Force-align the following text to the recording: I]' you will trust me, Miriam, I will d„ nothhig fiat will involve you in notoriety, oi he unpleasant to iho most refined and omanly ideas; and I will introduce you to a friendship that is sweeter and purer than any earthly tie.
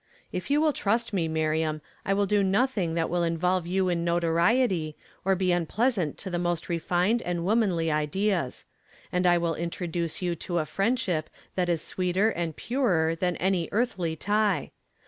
I]' 0.33 0.41
you 0.47 0.59
will 0.59 0.73
trust 0.73 1.13
me, 1.13 1.27
Miriam, 1.27 1.79
I 2.05 2.15
will 2.15 2.25
d„ 2.25 2.37
nothhig 2.37 2.95
fiat 2.95 3.07
will 3.07 3.21
involve 3.21 3.67
you 3.67 3.87
in 3.87 4.03
notoriety, 4.03 4.97
oi 5.27 5.35
he 5.35 5.51
unpleasant 5.51 6.17
to 6.17 6.31
iho 6.31 6.39
most 6.41 6.69
refined 6.69 7.21
and 7.21 7.41
omanly 7.41 7.91
ideas; 7.93 8.65
and 9.11 9.27
I 9.27 9.37
will 9.37 9.53
introduce 9.53 10.19
you 10.19 10.33
to 10.37 10.57
a 10.57 10.65
friendship 10.65 11.29
that 11.53 11.69
is 11.69 11.83
sweeter 11.83 12.31
and 12.31 12.55
purer 12.55 13.13
than 13.13 13.35
any 13.35 13.69
earthly 13.71 14.15
tie. 14.15 14.71